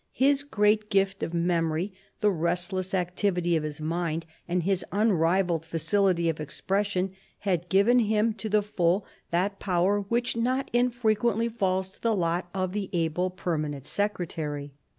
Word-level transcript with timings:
His 0.13 0.41
great 0.43 0.89
gift 0.89 1.21
of 1.21 1.31
memory, 1.31 1.93
the 2.21 2.31
restless 2.31 2.95
activity 2.95 3.55
of 3.55 3.61
his 3.61 3.79
mind, 3.79 4.25
and 4.47 4.63
his 4.63 4.83
unrivalled 4.91 5.63
facility 5.63 6.27
of 6.27 6.39
expression 6.39 7.11
had 7.41 7.69
given 7.69 7.99
him 7.99 8.33
to 8.33 8.49
the 8.49 8.63
full 8.63 9.05
that 9.29 9.59
power 9.59 9.99
which 10.01 10.35
not 10.35 10.71
infrequently 10.73 11.49
falls 11.49 11.91
to 11.91 12.01
the 12.01 12.15
lot 12.15 12.49
of 12.51 12.71
the 12.73 12.89
able 12.93 13.29
permanent 13.29 13.85
secretary. 13.85 14.73